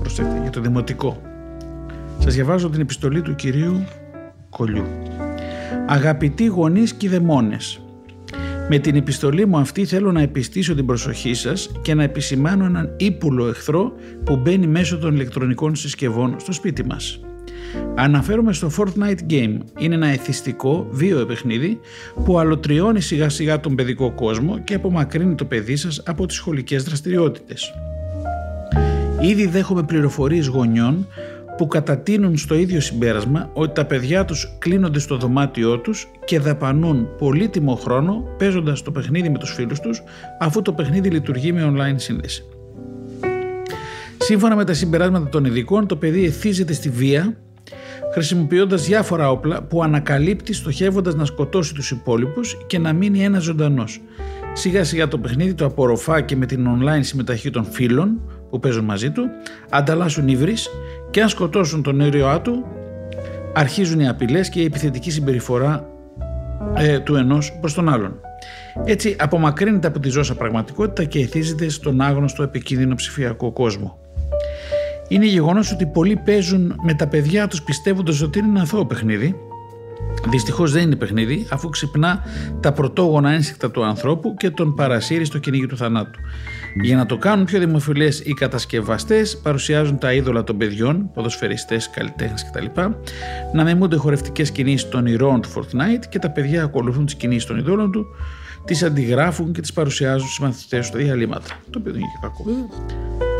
[0.00, 1.22] Προσέξτε για το δημοτικό.
[2.18, 3.84] Σας διαβάζω την επιστολή του κυρίου
[4.50, 4.84] Κολιού.
[5.86, 7.80] Αγαπητοί γονείς και δαιμόνες,
[8.68, 12.94] με την επιστολή μου αυτή θέλω να επιστήσω την προσοχή σας και να επισημάνω έναν
[12.96, 13.92] ύπουλο εχθρό
[14.24, 17.20] που μπαίνει μέσω των ηλεκτρονικών συσκευών στο σπίτι μας.
[17.94, 19.58] Αναφέρομαι στο Fortnite Game.
[19.78, 21.80] Είναι ένα εθιστικό βίαιο παιχνίδι
[22.24, 26.82] που αλωτριώνει σιγά σιγά τον παιδικό κόσμο και απομακρύνει το παιδί σας από τις σχολικές
[26.82, 27.72] δραστηριότητες.
[29.20, 31.06] Ήδη δέχομαι πληροφορίες γονιών
[31.56, 37.08] που κατατείνουν στο ίδιο συμπέρασμα ότι τα παιδιά τους κλείνονται στο δωμάτιό τους και δαπανούν
[37.18, 40.02] πολύτιμο χρόνο παίζοντας το παιχνίδι με τους φίλους τους
[40.40, 42.44] αφού το παιχνίδι λειτουργεί με online σύνδεση.
[44.18, 47.36] Σύμφωνα με τα συμπεράσματα των ειδικών, το παιδί εθίζεται στη βία
[48.12, 54.00] χρησιμοποιώντας διάφορα όπλα που ανακαλύπτει στοχεύοντας να σκοτώσει τους υπόλοιπους και να μείνει ένα ζωντανός.
[54.52, 58.20] Σιγά σιγά το παιχνίδι το απορροφά και με την online συμμεταχή των φίλων
[58.50, 59.22] που παίζουν μαζί του,
[59.70, 60.68] ανταλλάσσουν ύβρις
[61.10, 62.66] και αν σκοτώσουν τον έρωά του,
[63.54, 65.86] αρχίζουν οι απειλές και η επιθετική συμπεριφορά
[66.76, 68.20] ε, του ενός προς τον άλλον.
[68.84, 74.01] Έτσι απομακρύνεται από τη ζώσα πραγματικότητα και εθίζεται στον άγνωστο επικίνδυνο ψηφιακό κόσμο.
[75.12, 79.36] Είναι γεγονός ότι πολλοί παίζουν με τα παιδιά τους πιστεύοντας ότι είναι ένα αθώο παιχνίδι.
[80.28, 82.24] Δυστυχώς δεν είναι παιχνίδι αφού ξυπνά
[82.60, 86.20] τα πρωτόγωνα ένσυκτα του ανθρώπου και τον παρασύρει στο κυνήγι του θανάτου.
[86.82, 92.44] Για να το κάνουν πιο δημοφιλές οι κατασκευαστές παρουσιάζουν τα είδωλα των παιδιών, ποδοσφαιριστές, καλλιτέχνες
[92.50, 92.80] κτλ.
[93.52, 97.58] Να μιμούνται χορευτικές κινήσεις των ηρώων του Fortnite και τα παιδιά ακολουθούν τις κινήσεις των
[97.58, 98.06] ειδόλων του,
[98.64, 101.48] τις αντιγράφουν και τις παρουσιάζουν στους μαθητές στα διαλύματα.
[101.70, 103.31] Το οποίο δεν είναι και κακό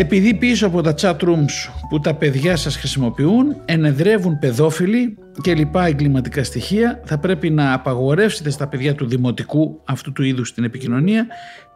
[0.00, 5.86] επειδή πίσω από τα chat rooms που τα παιδιά σας χρησιμοποιούν ενεδρεύουν παιδόφιλοι και λοιπά
[5.86, 11.26] εγκληματικά στοιχεία θα πρέπει να απαγορεύσετε στα παιδιά του δημοτικού αυτού του είδους την επικοινωνία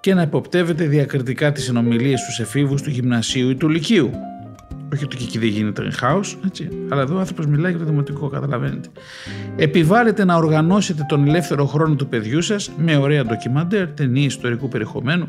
[0.00, 4.10] και να υποπτεύετε διακριτικά τις συνομιλίες στους εφήβους του γυμνασίου ή του λυκείου.
[4.94, 6.68] Όχι ότι και εκεί δεν γίνεται χάο, έτσι.
[6.88, 8.88] Αλλά εδώ ο άνθρωπος μιλάει για το δημοτικό, καταλαβαίνετε.
[9.56, 15.28] Επιβάλλετε να οργανώσετε τον ελεύθερο χρόνο του παιδιού σας με ωραία ντοκιμαντέρ, ταινίε ιστορικού περιεχομένου,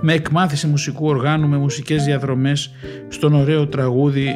[0.00, 2.70] με εκμάθηση μουσικού οργάνου, με μουσικές διαδρομές
[3.08, 4.28] στον ωραίο τραγούδι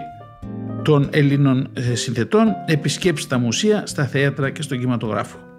[0.83, 5.50] των Ελλήνων ε, συνθετών, επισκέψτε τα μουσεία, στα θέατρα και στον κινηματογράφο.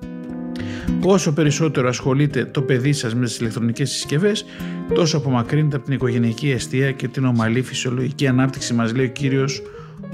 [1.04, 4.46] Όσο περισσότερο ασχολείται το παιδί σας με τις ηλεκτρονικές συσκευές,
[4.94, 9.62] τόσο απομακρύνεται από την οικογενειακή αιστεία και την ομαλή φυσιολογική ανάπτυξη, μας λέει ο κύριος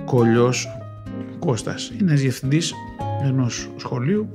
[0.05, 0.67] Κολιός
[1.39, 1.91] Κώστας.
[2.01, 2.73] Είναι διευθυντής
[3.23, 4.29] ενός σχολείου,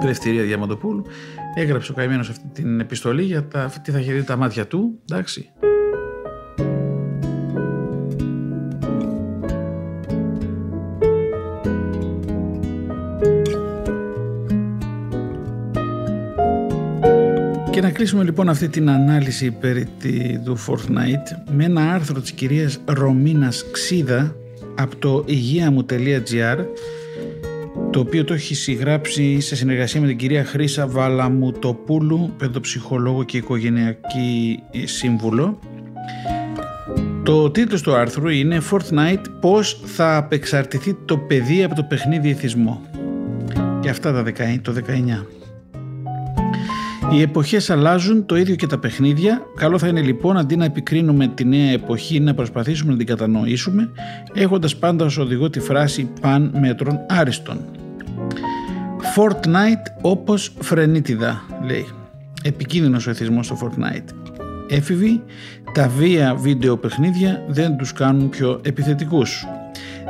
[0.00, 1.04] Πρευτηρία Διαμαντοπούλου.
[1.54, 4.98] Έγραψε ο καημένος αυτή την επιστολή για τα, τι θα έχει δει τα μάτια του,
[5.10, 5.50] εντάξει.
[18.00, 19.88] Κλείσουμε λοιπόν αυτή την ανάλυση περί
[20.44, 24.36] του Fortnite με ένα άρθρο της κυρίας Ρωμίνας Ξίδα
[24.74, 26.64] από το υγείαμου.gr
[27.90, 34.58] το οποίο το έχει συγγράψει σε συνεργασία με την κυρία Χρύσα Βαλαμουτοπούλου, παιδοψυχολόγο και οικογενειακή
[34.84, 35.58] σύμβουλο.
[37.22, 42.82] Το τίτλος του άρθρου είναι Fortnite πώς θα απεξαρτηθεί το παιδί από το παιχνίδι εθισμό.
[43.80, 45.39] Και αυτά τα 19, το 19.
[47.12, 49.42] Οι εποχές αλλάζουν, το ίδιο και τα παιχνίδια.
[49.54, 53.90] Καλό θα είναι λοιπόν αντί να επικρίνουμε τη νέα εποχή να προσπαθήσουμε να την κατανοήσουμε
[54.34, 57.58] έχοντας πάντα ως οδηγό τη φράση «παν μέτρων άριστον».
[59.16, 61.86] Fortnite όπως φρενίτιδα λέει.
[62.42, 64.14] Επικίνδυνος ο εθισμός στο Fortnite.
[64.68, 65.22] Έφηβοι,
[65.74, 69.46] τα βία βίντεο παιχνίδια δεν τους κάνουν πιο επιθετικούς.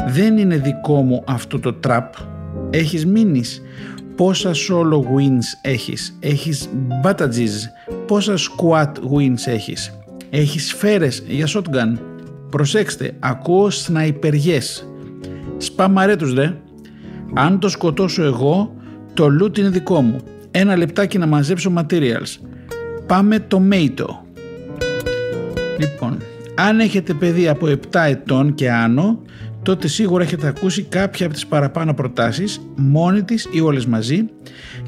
[0.09, 2.15] Δεν είναι δικό μου αυτό το τραπ.
[2.71, 3.63] Έχεις μείνεις
[4.20, 6.68] πόσα solo wins έχεις, έχεις
[7.04, 7.68] battages,
[8.06, 9.98] πόσα squat wins έχεις,
[10.30, 11.98] έχεις σφαίρες για shotgun,
[12.50, 14.88] Προσέξτε, ακούω σναϊπεριές.
[15.56, 16.48] Σπαμαρέ τους δε.
[17.35, 18.74] Αν το σκοτώσω εγώ,
[19.14, 20.16] το loot είναι δικό μου.
[20.50, 22.38] Ένα λεπτάκι να μαζέψω materials.
[23.06, 24.06] Πάμε tomato.
[25.78, 26.18] Λοιπόν,
[26.54, 29.22] αν έχετε παιδί από 7 ετών και άνω,
[29.62, 34.25] τότε σίγουρα έχετε ακούσει κάποια από τις παραπάνω προτάσεις, μόνη της ή όλες μαζί,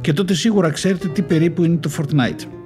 [0.01, 2.62] και τότε σίγουρα ξέρετε τι περίπου είναι το Fortnite.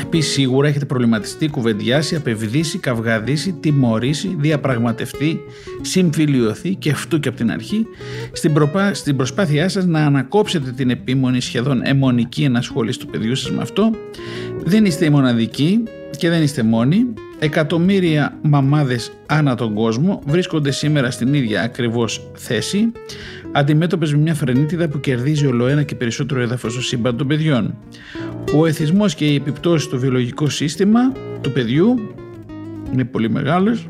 [0.00, 5.40] Επίσης, σίγουρα έχετε προβληματιστεί, κουβεντιάσει, απευδίσει, καυγαδίσει, τιμωρήσει, διαπραγματευτεί,
[5.80, 7.86] συμφιλειωθεί και αυτού και από την αρχή
[8.32, 13.50] στην, προπά, στην προσπάθειά σας να ανακόψετε την επίμονη σχεδόν αιμονική ενασχόληση του παιδιού σας
[13.50, 13.90] με αυτό.
[14.64, 15.82] Δεν είστε οι μοναδικοί
[16.16, 17.06] και δεν είστε μόνοι.
[17.38, 22.92] Εκατομμύρια μαμάδες ανά τον κόσμο βρίσκονται σήμερα στην ίδια ακριβώς θέση
[23.56, 27.74] αντιμέτωπες με μια φρενίτιδα που κερδίζει ολοένα και περισσότερο έδαφος στο σύμπαν των παιδιών.
[28.54, 31.98] Ο εθισμός και οι επιπτώσεις στο βιολογικό σύστημα του παιδιού
[32.92, 33.86] είναι πολύ μεγάλες.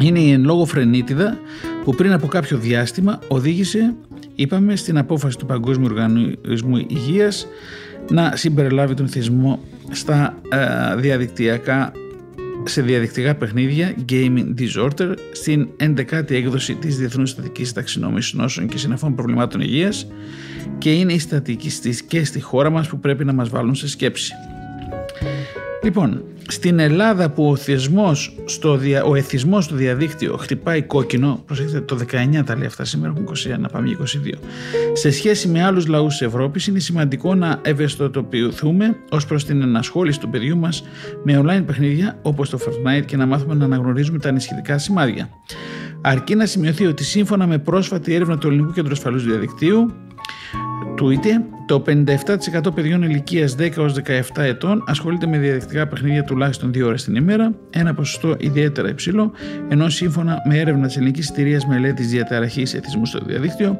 [0.00, 1.38] Είναι η εν λόγω φρενίτιδα
[1.84, 3.94] που πριν από κάποιο διάστημα οδήγησε,
[4.34, 7.46] είπαμε, στην απόφαση του Παγκόσμιου Οργανισμού Υγείας
[8.10, 9.60] να συμπεριλάβει τον εθισμό
[9.90, 11.92] στα ε, διαδικτυακά
[12.68, 19.14] σε διαδικτυακά παιχνίδια Gaming Disorder στην 11η έκδοση της Διεθνούς Στατικής Ταξινόμησης Νόσων και Συναφών
[19.14, 20.06] Προβλημάτων Υγείας
[20.78, 24.32] και είναι οι στατικιστικές στη χώρα μας που πρέπει να μας βάλουν σε σκέψη.
[25.86, 31.80] Λοιπόν, στην Ελλάδα που ο, θεσμός στο δια, ο εθισμός στο διαδίκτυο χτυπάει κόκκινο, προσέξτε
[31.80, 31.98] το
[32.38, 33.28] 19 τα λέει αυτά σήμερα, έχουν
[33.64, 34.38] 21, πάμε 22.
[34.92, 40.20] Σε σχέση με άλλους λαούς της Ευρώπης είναι σημαντικό να ευαισθητοποιηθούμε ως προς την ενασχόληση
[40.20, 40.84] του παιδιού μας
[41.24, 45.28] με online παιχνίδια όπως το Fortnite και να μάθουμε να αναγνωρίζουμε τα ανησυχητικά σημάδια.
[46.00, 49.92] Αρκεί να σημειωθεί ότι σύμφωνα με πρόσφατη έρευνα του Ελληνικού Κέντρου Ασφαλούς Διαδικτύου,
[50.96, 51.20] του
[51.66, 53.94] το 57% παιδιών ηλικίας 10 έως
[54.34, 59.32] 17 ετών ασχολείται με διαδικτυακά παιχνίδια τουλάχιστον 2 ώρες την ημέρα, ένα ποσοστό ιδιαίτερα υψηλό,
[59.68, 63.78] ενώ σύμφωνα με έρευνα της Ελληνικής Εταιρείας Μελέτης Διαταραχής Εθισμού στο διαδίκτυο,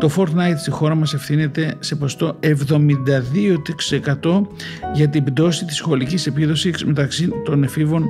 [0.00, 4.46] το Fortnite στη χώρα μας ευθύνεται σε ποσοστό 72%
[4.94, 8.08] για την πτώση της σχολικής επίδοσης μεταξύ των εφήβων,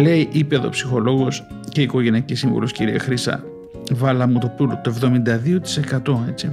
[0.00, 3.44] λέει η παιδοψυχολόγος και η οικογενειακής σύμβουλος κυρία Χρύσα
[3.90, 6.52] Βάλαμουτοπούλου, το 72% έτσι.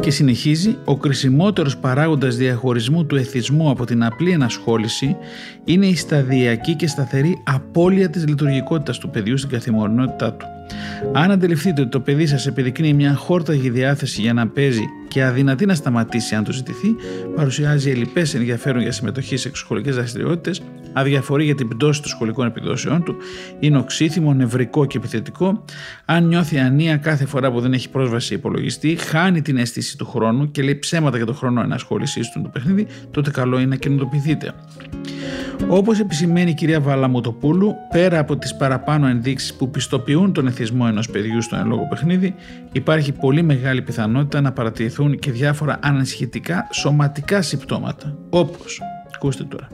[0.00, 5.16] Και συνεχίζει, ο κρισιμότερος παράγοντας διαχωρισμού του εθισμού από την απλή ενασχόληση
[5.64, 10.46] είναι η σταδιακή και σταθερή απώλεια της λειτουργικότητας του παιδιού στην καθημερινότητά του.
[11.12, 15.66] Αν αντιληφθείτε ότι το παιδί σας επιδεικνύει μια χόρταγη διάθεση για να παίζει και αδυνατή
[15.66, 16.88] να σταματήσει αν το ζητηθεί,
[17.36, 23.02] παρουσιάζει ελλειπές ενδιαφέρον για συμμετοχή σε εξωσχολικέ δραστηριότητες, αδιαφορεί για την πτώση των σχολικών επιδόσεών
[23.02, 23.16] του,
[23.60, 25.64] είναι οξύθυμο, νευρικό και επιθετικό,
[26.04, 30.06] αν νιώθει ανία κάθε φορά που δεν έχει πρόσβαση σε υπολογιστή, χάνει την αίσθηση του
[30.06, 33.76] χρόνου και λέει ψέματα για τον χρόνο ενασχόλησής του το παιχνίδι, τότε καλό είναι να
[33.76, 34.52] κινητοποιηθείτε.
[35.68, 41.10] Όπως επισημαίνει η κυρία Βαλαμωτοπούλου, πέρα από τις παραπάνω ενδείξεις που πιστοποιούν τον εθισμό ενός
[41.10, 42.34] παιδιού στο εν λόγω παιχνίδι,
[42.72, 48.82] υπάρχει πολύ μεγάλη πιθανότητα να παρατηρηθούν και διάφορα ανασχετικά σωματικά συμπτώματα, όπως,
[49.14, 49.68] ακούστε τώρα,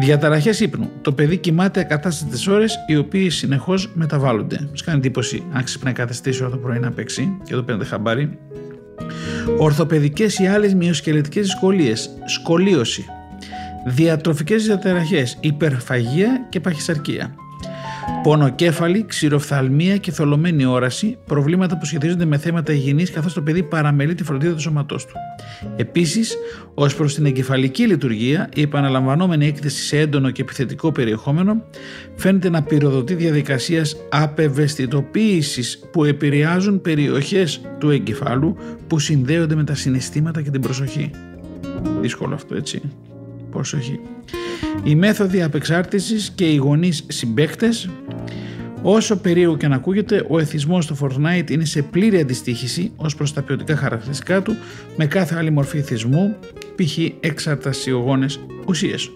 [0.00, 0.90] Διαταραχές ύπνου.
[1.02, 4.58] Το παιδί κοιμάται ακατάστατες ώρες, οι οποίες συνεχώς μεταβάλλονται.
[4.60, 8.38] Μου κάνει εντύπωση αν ξυπνάει κάθε το πρωί να παίξει και εδώ παίρνετε χαμπάρι.
[9.58, 12.10] Ορθοπαιδικές ή άλλες μειοσκελετικές δυσκολίες.
[12.24, 13.04] Σκολίωση
[13.88, 17.34] διατροφικές διαταραχές, υπερφαγία και παχυσαρκία.
[18.22, 24.14] Πονοκέφαλη, ξηροφθαλμία και θολωμένη όραση, προβλήματα που σχετίζονται με θέματα υγιεινής καθώς το παιδί παραμελεί
[24.14, 25.14] τη φροντίδα του σώματός του.
[25.76, 26.36] Επίσης,
[26.74, 31.62] ως προς την εγκεφαλική λειτουργία, η επαναλαμβανόμενη έκθεση σε έντονο και επιθετικό περιεχόμενο
[32.14, 40.42] φαίνεται να πυροδοτεί διαδικασίας απευαισθητοποίησης που επηρεάζουν περιοχές του εγκεφάλου που συνδέονται με τα συναισθήματα
[40.42, 41.10] και την προσοχή.
[42.00, 42.80] Δύσκολο αυτό έτσι.
[43.50, 44.00] Προσοχή.
[44.84, 47.88] Οι μέθοδοι απεξάρτησης και οι γονείς συμπαίκτες
[48.82, 53.32] Όσο περίεργο και να ακούγεται, ο εθισμός στο Fortnite είναι σε πλήρη αντιστοίχηση ως προς
[53.32, 54.56] τα ποιοτικά χαρακτηριστικά του
[54.96, 56.36] με κάθε άλλη μορφή εθισμού,
[56.74, 56.98] π.χ.
[57.20, 59.10] εξαρτασιογόνες ουσίες.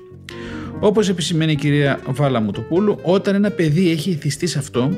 [0.81, 4.90] Όπως επισημαίνει η κυρία Βάλα Μουτοπούλου, όταν ένα παιδί έχει εθιστεί σε αυτό,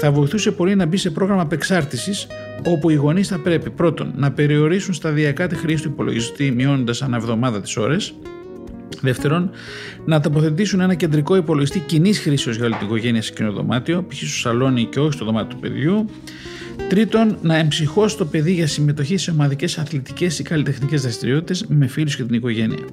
[0.00, 2.26] θα βοηθούσε πολύ να μπει σε πρόγραμμα απεξάρτησης,
[2.66, 7.16] όπου οι γονείς θα πρέπει πρώτον να περιορίσουν σταδιακά τη χρήση του υπολογιστή μειώνοντας ανά
[7.16, 8.14] εβδομάδα τις ώρες,
[9.02, 9.50] Δεύτερον,
[10.04, 14.16] να τοποθετήσουν ένα κεντρικό υπολογιστή κοινής χρήσης για όλη την οικογένεια σε κοινό δωμάτιο, π.χ.
[14.16, 16.06] στο σαλόνι και όχι στο δωμάτιο του παιδιού.
[16.88, 22.16] Τρίτον, να εμψυχώσει το παιδί για συμμετοχή σε ομαδικές αθλητικές ή καλλιτεχνικές δραστηριότητες με φίλους
[22.16, 22.84] και την οικογένεια.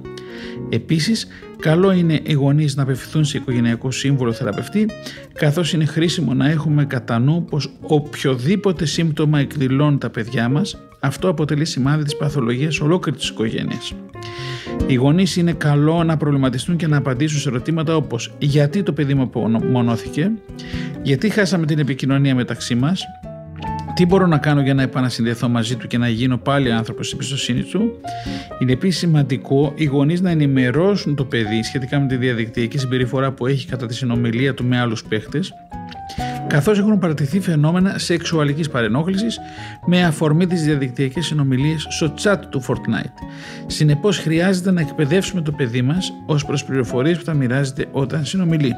[0.68, 1.26] Επίσης,
[1.58, 4.88] καλό είναι οι γονείς να απευθυνθούν σε οικογενειακό σύμβολο θεραπευτή,
[5.32, 11.28] καθώς είναι χρήσιμο να έχουμε κατά νου πως οποιοδήποτε σύμπτωμα εκδηλώνουν τα παιδιά μας, αυτό
[11.28, 13.92] αποτελεί σημάδι της παθολογίας ολόκληρης της οικογένειας.
[14.86, 19.14] Οι γονείς είναι καλό να προβληματιστούν και να απαντήσουν σε ερωτήματα όπως γιατί το παιδί
[19.14, 19.30] μου
[19.70, 20.30] μονόθηκε,
[21.02, 23.04] γιατί χάσαμε την επικοινωνία μεταξύ μας,
[23.94, 27.18] τι μπορώ να κάνω για να επανασυνδεθώ μαζί του και να γίνω πάλι άνθρωπος στην
[27.18, 28.00] εμπιστοσύνη του;
[28.58, 33.46] Είναι επίσης σημαντικό οι γονείς να ενημερώσουν το παιδί σχετικά με τη διαδικτυακή συμπεριφορά που
[33.46, 35.52] έχει κατά τη συνομιλία του με άλλους παίχτες,
[36.50, 39.38] καθώς έχουν παρατηθεί φαινόμενα σεξουαλικής παρενόχλησης
[39.86, 43.12] με αφορμή τις διαδικτυακές συνομιλίες στο chat του Fortnite.
[43.66, 48.72] Συνεπώς, χρειάζεται να εκπαιδεύσουμε το παιδί μας ως προς πληροφορίες που θα μοιράζεται όταν συνομιλεί.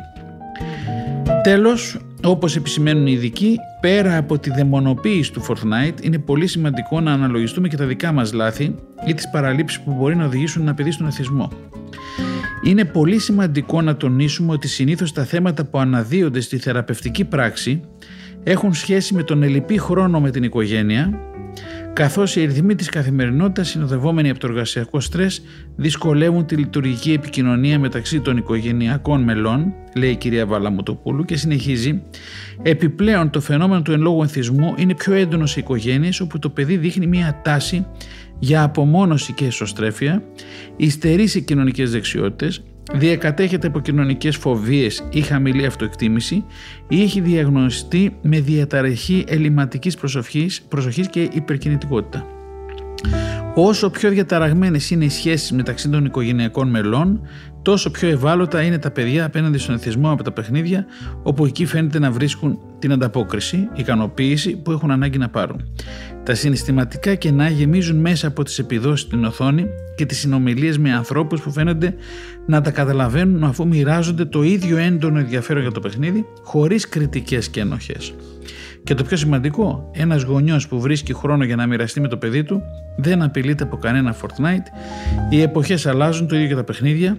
[1.43, 7.13] Τέλος, όπως επισημαίνουν οι ειδικοί, πέρα από τη δαιμονοποίηση του Fortnite, είναι πολύ σημαντικό να
[7.13, 8.75] αναλογιστούμε και τα δικά μας λάθη
[9.07, 11.51] ή τις παραλήψεις που μπορεί να οδηγήσουν ένα παιδί στον εθισμό.
[12.65, 17.81] Είναι πολύ σημαντικό να τονίσουμε ότι συνήθως τα θέματα που αναδύονται στη θεραπευτική πράξη
[18.43, 21.19] έχουν σχέση με τον ελληπή χρόνο με την οικογένεια,
[21.93, 25.43] καθώς οι ρυθμοί της καθημερινότητας συνοδευόμενοι από το εργασιακό στρες
[25.77, 32.03] δυσκολεύουν τη λειτουργική επικοινωνία μεταξύ των οικογενειακών μελών, λέει η κυρία Βαλαμουτοπούλου και συνεχίζει
[32.63, 36.77] Επιπλέον το φαινόμενο του εν λόγω ενθισμού είναι πιο έντονο σε οικογένειες όπου το παιδί
[36.77, 37.87] δείχνει μια τάση
[38.43, 40.23] για απομόνωση και εσωστρέφεια,
[40.77, 46.45] υστερεί σε κοινωνικές δεξιότητες, διακατέχεται από κοινωνικές φοβίες ή χαμηλή αυτοεκτίμηση
[46.89, 52.27] ή έχει διαγνωστεί με διαταραχή ελληματικής προσοχής, προσοχής και υπερκινητικότητα.
[53.55, 57.21] Όσο πιο διαταραγμένες είναι οι σχέσεις μεταξύ των οικογενειακών μελών,
[57.63, 60.87] τόσο πιο ευάλωτα είναι τα παιδιά απέναντι στον εθισμό από τα παιχνίδια,
[61.23, 65.69] όπου εκεί φαίνεται να βρίσκουν την ανταπόκριση, ικανοποίηση που έχουν ανάγκη να πάρουν.
[66.23, 69.67] Τα συναισθηματικά κενά γεμίζουν μέσα από τις επιδόσεις στην οθόνη
[69.97, 71.95] και τις συνομιλίες με ανθρώπους που φαίνονται
[72.47, 77.61] να τα καταλαβαίνουν αφού μοιράζονται το ίδιο έντονο ενδιαφέρον για το παιχνίδι, χωρίς κριτικές και
[77.61, 78.15] ενοχές.
[78.85, 82.45] Και το πιο σημαντικό, ένας γονιός που βρίσκει χρόνο για να μοιραστεί με το παιδί
[82.45, 82.63] του
[82.97, 84.67] δεν απειλείται από κανένα Fortnite.
[85.31, 87.19] Οι εποχές αλλάζουν, το ίδιο και τα παιχνίδια.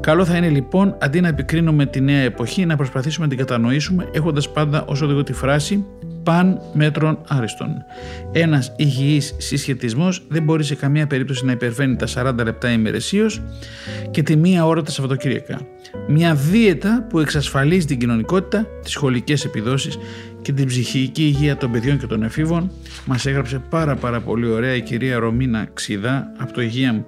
[0.00, 4.08] Καλό θα είναι λοιπόν αντί να επικρίνουμε τη νέα εποχή να προσπαθήσουμε να την κατανοήσουμε
[4.12, 5.84] έχοντας πάντα ως οδηγό τη φράση
[6.22, 7.84] παν μέτρων άριστον.
[8.32, 13.42] Ένας υγιής συσχετισμός δεν μπορεί σε καμία περίπτωση να υπερβαίνει τα 40 λεπτά ημερησίως
[14.10, 15.60] και τη μία ώρα τα Σαββατοκύριακα.
[16.08, 19.98] Μια δίαιτα που εξασφαλίζει την κοινωνικότητα, τις σχολικές επιδόσεις
[20.42, 22.70] και την ψυχική υγεία των παιδιών και των εφήβων
[23.06, 27.04] μας έγραψε πάρα πάρα πολύ ωραία η κυρία Ρωμίνα Ξιδά από το υγεία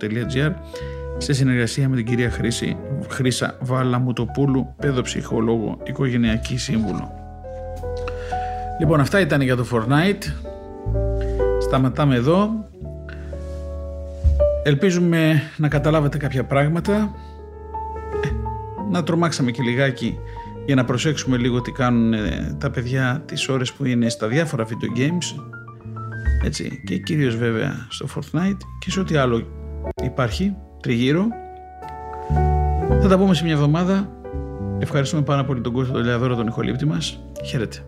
[1.19, 2.77] σε συνεργασία με την κυρία Χρήση,
[3.09, 7.13] Χρήσα Βαλαμουτοπούλου, παιδοψυχολόγο, οικογενειακή σύμβουλο.
[8.81, 10.33] Λοιπόν αυτά ήταν για το Fortnite.
[11.61, 12.69] Σταματάμε εδώ.
[14.63, 17.15] Ελπίζουμε να καταλάβετε κάποια πράγματα.
[18.25, 18.29] Ε,
[18.91, 20.19] να τρομάξαμε και λιγάκι
[20.67, 24.67] για να προσέξουμε λίγο τι κάνουν ε, τα παιδιά τις ώρες που είναι στα διάφορα
[24.67, 25.45] video games
[26.45, 29.47] έτσι, και κυρίως βέβαια στο Fortnite και σε ό,τι άλλο
[30.05, 31.27] υπάρχει τριγύρω.
[33.01, 34.09] Θα τα πούμε σε μια εβδομάδα.
[34.79, 37.21] Ευχαριστούμε πάρα πολύ τον κόσμο του Λεαδόρο τον ηχολήπτη μας.
[37.45, 37.85] Χαίρετε.